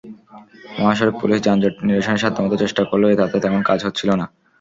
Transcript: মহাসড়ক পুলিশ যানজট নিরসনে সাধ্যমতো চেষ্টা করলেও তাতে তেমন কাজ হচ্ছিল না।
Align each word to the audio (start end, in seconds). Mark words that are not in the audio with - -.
মহাসড়ক 0.79 1.15
পুলিশ 1.21 1.39
যানজট 1.43 1.75
নিরসনে 1.87 2.19
সাধ্যমতো 2.23 2.55
চেষ্টা 2.63 2.81
করলেও 2.89 3.19
তাতে 3.21 3.37
তেমন 3.43 3.61
কাজ 3.69 3.79
হচ্ছিল 3.87 4.09
না। 4.13 4.25